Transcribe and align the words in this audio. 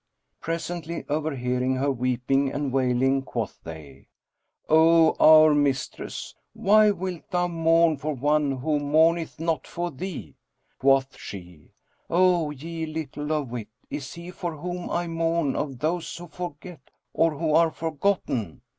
Presently, 0.39 1.05
overhearing 1.11 1.75
her 1.75 1.91
weeping 1.91 2.51
and 2.51 2.73
wailing 2.73 3.21
quoth 3.21 3.59
they, 3.63 4.07
"O 4.67 5.13
our 5.19 5.53
mistress, 5.53 6.33
why 6.53 6.89
wilt 6.89 7.29
thou 7.29 7.47
mourn 7.47 7.97
for 7.97 8.15
one 8.15 8.51
who 8.51 8.79
mourneth 8.79 9.39
not 9.39 9.67
for 9.67 9.91
thee?" 9.91 10.33
Quoth 10.79 11.19
she, 11.19 11.69
"O 12.09 12.49
ye 12.49 12.87
little 12.87 13.31
of 13.31 13.51
wit, 13.51 13.67
is 13.91 14.15
he 14.15 14.31
for 14.31 14.55
whom 14.55 14.89
I 14.89 15.05
mourn 15.05 15.55
of 15.55 15.77
those 15.77 16.17
who 16.17 16.25
forget 16.29 16.89
or 17.13 17.35
who 17.37 17.53
are 17.53 17.69
forgotten?" 17.69 18.63